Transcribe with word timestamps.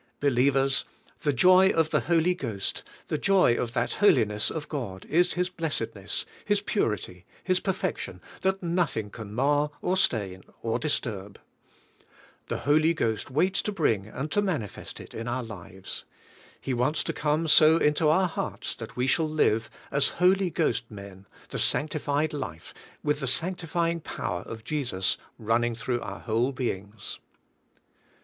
Believers, 0.19 0.83
the 1.21 1.31
jo}' 1.31 1.59
of 1.69 1.91
the 1.91 1.99
Holy 1.99 2.33
Ghost, 2.33 2.81
the 3.07 3.19
joy 3.19 3.53
of 3.55 3.73
that 3.73 3.93
holiness 4.01 4.49
of 4.49 4.67
God, 4.67 5.05
is 5.05 5.33
His 5.33 5.51
blessedness. 5.51 6.25
His 6.43 6.59
purity, 6.59 7.23
His 7.43 7.59
perfection, 7.59 8.19
that 8.41 8.63
nothing 8.63 9.11
can 9.11 9.31
mar 9.35 9.69
or 9.79 9.95
stain 9.95 10.43
or 10.63 10.79
disturb. 10.79 11.39
The 12.47 12.61
Holy 12.65 12.95
Ghost 12.95 13.29
waits 13.29 13.61
to 13.61 13.71
bring 13.71 14.07
and 14.07 14.31
to 14.31 14.41
manifest 14.41 14.99
it 14.99 15.13
in 15.13 15.27
our 15.27 15.43
lives. 15.43 16.05
He 16.59 16.73
wants 16.73 17.03
to 17.03 17.13
come 17.13 17.47
so 17.47 17.77
into 17.77 18.09
our 18.09 18.27
hearts 18.27 18.73
that 18.77 18.95
we 18.95 19.05
shall 19.05 19.29
live, 19.29 19.69
as 19.91 20.07
Holy 20.17 20.49
Ghost 20.49 20.89
men, 20.89 21.27
the 21.49 21.59
sancti 21.59 21.99
fied 21.99 22.33
life, 22.33 22.73
with 23.03 23.19
the 23.19 23.27
sanctifying 23.27 23.99
power 23.99 24.41
of 24.47 24.63
Jesus 24.63 25.17
run 25.37 25.61
ning 25.61 25.75
through 25.75 26.01
our 26.01 26.21
whole 26.21 26.51
beings. 26.51 27.19